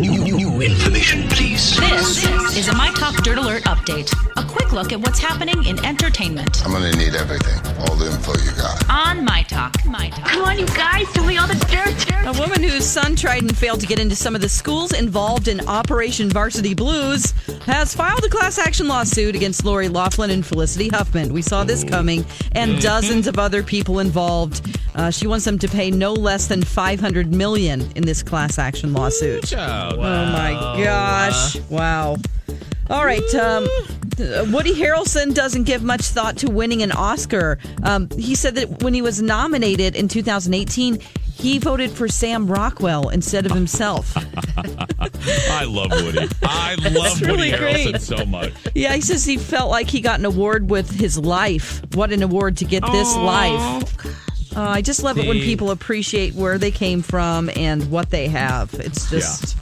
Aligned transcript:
New, 0.00 0.16
new, 0.22 0.36
new 0.36 0.60
information, 0.60 1.28
please. 1.28 1.76
This 1.76 2.24
is 2.56 2.68
a 2.68 2.74
My 2.76 2.90
Talk 2.94 3.16
Dirt 3.24 3.36
Alert 3.36 3.64
update. 3.64 4.12
A 4.36 4.44
quick 4.46 4.72
look 4.72 4.92
at 4.92 5.00
what's 5.00 5.18
happening 5.18 5.64
in 5.64 5.84
entertainment 5.84 6.64
I'm 6.64 6.70
gonna 6.70 6.92
need 6.92 7.16
everything, 7.16 7.58
all 7.80 7.96
the 7.96 8.06
info 8.06 8.32
you 8.44 8.52
got. 8.56 8.88
on 8.88 9.24
My 9.24 9.42
Talk. 9.42 9.74
My 9.86 10.08
Talk. 10.10 10.26
Come 10.26 10.44
on, 10.44 10.56
you 10.58 10.66
guys, 10.68 11.06
tell 11.14 11.24
me 11.24 11.36
all 11.36 11.48
the 11.48 11.54
dirt, 11.66 11.96
dirt. 12.06 12.36
A 12.36 12.40
woman 12.40 12.62
whose 12.62 12.84
son 12.86 13.16
tried 13.16 13.42
and 13.42 13.56
failed 13.56 13.80
to 13.80 13.86
get 13.86 13.98
into 13.98 14.14
some 14.14 14.36
of 14.36 14.40
the 14.40 14.48
schools 14.48 14.92
involved 14.92 15.48
in 15.48 15.66
Operation 15.66 16.30
Varsity 16.30 16.74
Blues 16.74 17.32
has 17.66 17.92
filed 17.92 18.22
a 18.24 18.28
class 18.28 18.56
action 18.58 18.86
lawsuit 18.86 19.34
against 19.34 19.64
Lori 19.64 19.88
Loughlin 19.88 20.30
and 20.30 20.46
Felicity 20.46 20.88
Huffman. 20.90 21.32
We 21.32 21.42
saw 21.42 21.64
this 21.64 21.82
coming, 21.82 22.24
and 22.52 22.80
dozens 22.80 23.26
of 23.26 23.38
other 23.38 23.64
people 23.64 23.98
involved. 23.98 24.76
Uh, 24.94 25.10
she 25.10 25.26
wants 25.28 25.44
them 25.44 25.58
to 25.60 25.68
pay 25.68 25.90
no 25.92 26.12
less 26.12 26.48
than 26.48 26.62
500 26.62 27.32
million 27.32 27.88
in 27.94 28.04
this 28.04 28.22
class 28.22 28.58
action 28.58 28.92
lawsuit. 28.92 29.52
Oh 29.94 30.26
my 30.32 30.52
gosh! 30.82 31.60
Wow. 31.70 32.16
All 32.90 33.04
right. 33.04 33.34
Um, 33.34 33.64
uh, 34.18 34.46
Woody 34.50 34.72
Harrelson 34.74 35.34
doesn't 35.34 35.64
give 35.64 35.82
much 35.82 36.02
thought 36.02 36.38
to 36.38 36.50
winning 36.50 36.82
an 36.82 36.90
Oscar. 36.92 37.58
Um, 37.82 38.08
he 38.16 38.34
said 38.34 38.54
that 38.56 38.82
when 38.82 38.94
he 38.94 39.02
was 39.02 39.20
nominated 39.22 39.94
in 39.94 40.08
2018, 40.08 40.98
he 41.34 41.58
voted 41.58 41.90
for 41.90 42.08
Sam 42.08 42.50
Rockwell 42.50 43.10
instead 43.10 43.46
of 43.46 43.52
himself. 43.52 44.16
I 44.56 45.64
love 45.64 45.90
Woody. 45.90 46.28
I 46.42 46.74
love 46.90 47.20
really 47.20 47.50
Woody 47.50 47.52
Harrelson 47.52 47.90
great. 47.92 48.00
so 48.00 48.24
much. 48.26 48.52
yeah, 48.74 48.94
he 48.94 49.00
says 49.02 49.24
he 49.24 49.36
felt 49.36 49.70
like 49.70 49.88
he 49.88 50.00
got 50.00 50.18
an 50.18 50.24
award 50.24 50.68
with 50.68 50.90
his 50.90 51.16
life. 51.18 51.80
What 51.94 52.12
an 52.12 52.22
award 52.22 52.56
to 52.58 52.64
get 52.64 52.82
this 52.90 53.14
life. 53.14 54.56
Uh, 54.56 54.62
I 54.62 54.82
just 54.82 55.04
love 55.04 55.18
it 55.18 55.28
when 55.28 55.38
people 55.38 55.70
appreciate 55.70 56.34
where 56.34 56.58
they 56.58 56.72
came 56.72 57.02
from 57.02 57.50
and 57.54 57.88
what 57.90 58.10
they 58.10 58.26
have. 58.28 58.74
It's 58.74 59.08
just 59.10 59.56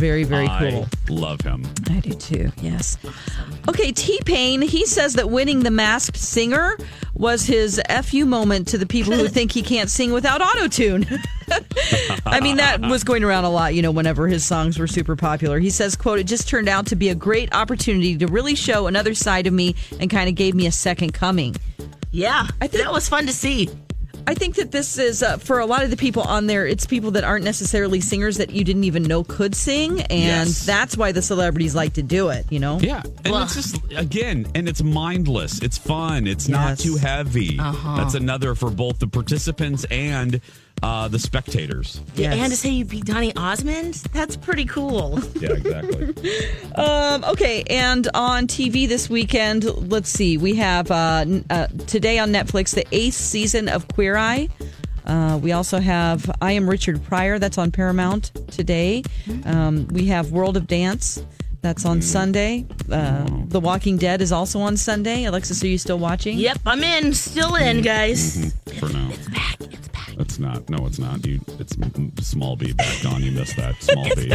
very, 0.00 0.24
very 0.24 0.48
cool. 0.58 0.88
Love 1.08 1.40
him. 1.42 1.66
I 1.88 2.00
do 2.00 2.10
too, 2.14 2.50
yes. 2.62 2.98
Okay, 3.68 3.92
T-Pain, 3.92 4.62
he 4.62 4.86
says 4.86 5.14
that 5.14 5.30
winning 5.30 5.60
The 5.60 5.70
Masked 5.70 6.16
Singer 6.16 6.76
was 7.14 7.44
his 7.44 7.80
FU 8.04 8.24
moment 8.26 8.68
to 8.68 8.78
the 8.78 8.86
people 8.86 9.12
who 9.12 9.28
think 9.36 9.52
he 9.52 9.62
can't 9.62 9.90
sing 9.90 10.12
without 10.12 10.40
autotune. 10.40 11.06
I 12.26 12.40
mean, 12.40 12.56
that 12.56 12.80
was 12.80 13.04
going 13.04 13.22
around 13.24 13.44
a 13.44 13.50
lot, 13.50 13.74
you 13.74 13.82
know, 13.82 13.90
whenever 13.90 14.26
his 14.28 14.44
songs 14.44 14.78
were 14.78 14.86
super 14.86 15.16
popular. 15.16 15.58
He 15.58 15.70
says, 15.70 15.96
quote, 15.96 16.18
it 16.18 16.24
just 16.24 16.48
turned 16.48 16.68
out 16.68 16.86
to 16.86 16.96
be 16.96 17.08
a 17.10 17.14
great 17.14 17.54
opportunity 17.54 18.16
to 18.18 18.26
really 18.26 18.54
show 18.54 18.86
another 18.86 19.14
side 19.14 19.46
of 19.46 19.52
me 19.52 19.74
and 20.00 20.10
kind 20.10 20.28
of 20.28 20.34
gave 20.34 20.54
me 20.54 20.66
a 20.66 20.72
second 20.72 21.12
coming. 21.12 21.56
Yeah, 22.10 22.46
I 22.60 22.66
think- 22.66 22.82
that 22.84 22.92
was 22.92 23.08
fun 23.08 23.26
to 23.26 23.32
see. 23.32 23.68
I 24.26 24.34
think 24.34 24.56
that 24.56 24.70
this 24.70 24.98
is 24.98 25.22
uh, 25.22 25.38
for 25.38 25.58
a 25.58 25.66
lot 25.66 25.82
of 25.82 25.90
the 25.90 25.96
people 25.96 26.22
on 26.22 26.46
there. 26.46 26.66
It's 26.66 26.86
people 26.86 27.10
that 27.12 27.24
aren't 27.24 27.44
necessarily 27.44 28.00
singers 28.00 28.36
that 28.36 28.50
you 28.50 28.64
didn't 28.64 28.84
even 28.84 29.02
know 29.02 29.24
could 29.24 29.54
sing, 29.54 30.00
and 30.02 30.48
Yes. 30.48 30.64
that's 30.66 30.96
why 30.96 31.12
the 31.12 31.22
celebrities 31.22 31.74
like 31.74 31.94
to 31.94 32.02
do 32.02 32.28
it. 32.28 32.46
You 32.50 32.60
know? 32.60 32.78
Yeah, 32.80 33.02
and 33.24 33.34
it's 33.34 33.54
just 33.54 33.76
again, 33.96 34.46
and 34.54 34.68
it's 34.68 34.82
mindless. 34.82 35.60
It's 35.60 35.78
fun. 35.78 36.26
It's 36.26 36.48
not 36.48 36.78
too 36.78 36.96
heavy. 36.96 37.58
Uh-huh. 37.58 37.96
That's 37.96 38.14
another 38.14 38.54
for 38.54 38.70
both 38.70 38.98
the 38.98 39.08
participants 39.08 39.84
and 39.90 40.40
uh, 40.82 41.08
the 41.08 41.18
spectators. 41.18 42.00
Yes. 42.14 42.34
And 42.36 42.50
to 42.50 42.56
say 42.56 42.70
you 42.70 42.84
beat 42.84 43.04
Donny 43.04 43.34
Osmond, 43.36 43.94
that's 44.12 44.36
pretty 44.36 44.64
cool. 44.64 45.20
Yeah, 45.40 45.50
exactly. 45.52 46.14
Um, 46.76 47.24
okay, 47.24 47.62
and 47.68 48.08
on 48.14 48.46
TV 48.46 48.88
this 48.88 49.10
weekend, 49.10 49.64
let's 49.90 50.08
see, 50.08 50.38
we 50.38 50.54
have 50.54 50.90
uh, 50.90 51.26
uh, 51.50 51.66
today 51.86 52.18
on 52.18 52.30
Netflix 52.30 52.74
the 52.74 52.86
eighth 52.92 53.14
season 53.14 53.68
of 53.68 53.86
Queer 53.88 54.16
Eye. 54.16 54.48
Uh, 55.04 55.38
we 55.42 55.52
also 55.52 55.78
have 55.80 56.30
I 56.40 56.52
Am 56.52 56.70
Richard 56.70 57.02
Pryor, 57.04 57.38
that's 57.38 57.58
on 57.58 57.70
Paramount 57.70 58.30
today. 58.52 59.02
Um, 59.44 59.88
we 59.88 60.06
have 60.06 60.30
World 60.30 60.56
of 60.56 60.66
Dance, 60.68 61.22
that's 61.62 61.84
on 61.84 62.00
Sunday. 62.00 62.64
Uh, 62.90 63.26
the 63.48 63.60
Walking 63.60 63.98
Dead 63.98 64.22
is 64.22 64.32
also 64.32 64.60
on 64.60 64.76
Sunday. 64.76 65.24
Alexis, 65.24 65.62
are 65.62 65.66
you 65.66 65.78
still 65.78 65.98
watching? 65.98 66.38
yep, 66.38 66.58
I'm 66.64 66.82
in, 66.82 67.12
still 67.12 67.56
in, 67.56 67.82
guys. 67.82 68.54
for 68.78 68.88
now. 68.88 69.10
Not. 70.40 70.70
No, 70.70 70.86
it's 70.86 70.98
not. 70.98 71.24
You. 71.26 71.40
It's 71.58 71.76
small 72.26 72.56
B 72.56 72.72
back. 72.72 73.00
Don, 73.02 73.22
you 73.22 73.30
missed 73.30 73.56
that. 73.56 73.80
Small 73.82 74.08
B. 74.14 74.32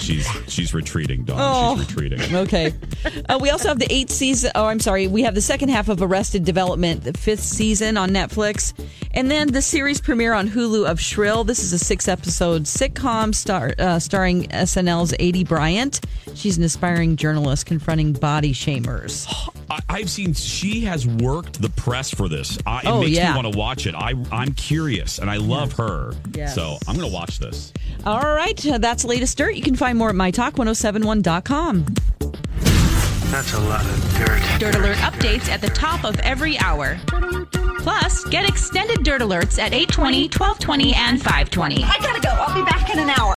She's 0.00 0.26
she's 0.48 0.72
retreating. 0.72 1.24
Don. 1.24 1.36
Oh. 1.38 1.76
She's 1.76 1.94
retreating. 1.94 2.34
Okay. 2.34 2.72
Uh, 3.28 3.38
we 3.40 3.50
also 3.50 3.68
have 3.68 3.78
the 3.78 3.92
eighth 3.92 4.10
season. 4.10 4.50
Oh, 4.54 4.64
I'm 4.64 4.80
sorry. 4.80 5.06
We 5.06 5.22
have 5.22 5.34
the 5.34 5.42
second 5.42 5.68
half 5.68 5.88
of 5.88 6.00
Arrested 6.00 6.44
Development, 6.44 7.04
the 7.04 7.12
fifth 7.12 7.42
season 7.42 7.96
on 7.96 8.10
Netflix. 8.10 8.72
And 9.12 9.30
then 9.30 9.52
the 9.52 9.62
series 9.62 10.00
premiere 10.00 10.32
on 10.32 10.48
Hulu 10.48 10.88
of 10.88 10.98
Shrill. 10.98 11.44
This 11.44 11.62
is 11.62 11.72
a 11.72 11.78
six 11.78 12.08
episode 12.08 12.62
sitcom 12.62 13.34
star, 13.34 13.74
uh, 13.78 13.98
starring 13.98 14.44
SNL's 14.44 15.12
Aidy 15.12 15.46
Bryant. 15.46 16.00
She's 16.34 16.56
an 16.56 16.64
aspiring 16.64 17.16
journalist 17.16 17.66
confronting 17.66 18.14
body 18.14 18.54
shamers. 18.54 19.26
I, 19.92 19.96
I've 19.98 20.10
seen 20.10 20.32
she 20.34 20.80
has 20.82 21.06
worked 21.06 21.60
the 21.60 21.68
press 21.70 22.10
for 22.10 22.28
this. 22.28 22.58
I, 22.66 22.78
it 22.80 22.86
Oh, 22.86 23.00
makes 23.00 23.12
yeah. 23.16 23.30
me 23.34 23.42
want 23.42 23.52
to 23.52 23.58
watch 23.58 23.86
it. 23.86 23.94
I 23.94 24.14
I'm 24.32 24.52
curious 24.54 25.18
and 25.18 25.30
I 25.30 25.36
love 25.36 25.72
her. 25.74 26.14
Yes. 26.34 26.54
So 26.54 26.78
I'm 26.88 26.96
gonna 26.96 27.08
watch 27.08 27.38
this. 27.38 27.72
All 28.04 28.20
right. 28.20 28.64
Uh, 28.66 28.78
that's 28.78 29.04
latest 29.04 29.36
dirt. 29.38 29.54
You 29.54 29.62
can 29.62 29.76
find 29.76 29.96
more 29.98 30.08
at 30.10 30.14
mytalk1071.com. 30.16 31.84
That's 33.30 33.52
a 33.54 33.60
lot 33.60 33.84
of 33.84 34.14
dirt. 34.18 34.42
Dirt 34.60 34.74
Alert 34.76 34.96
updates 34.98 35.48
at 35.48 35.60
the 35.62 35.70
top 35.70 36.04
of 36.04 36.18
every 36.20 36.58
hour. 36.58 36.98
Plus, 37.78 38.24
get 38.26 38.48
extended 38.48 39.02
Dirt 39.04 39.22
Alerts 39.22 39.58
at 39.58 39.72
820, 39.74 40.28
1220, 40.28 40.94
and 40.94 41.18
520. 41.20 41.82
I 41.82 41.96
gotta 41.98 42.20
go. 42.20 42.28
I'll 42.30 42.54
be 42.54 42.62
back 42.70 42.90
in 42.92 42.98
an 43.00 43.10
hour. 43.10 43.30